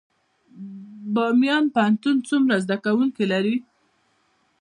[1.13, 3.55] بامیان پوهنتون څومره زده کوونکي لري؟